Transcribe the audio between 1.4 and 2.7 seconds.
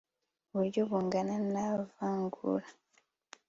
nta vangura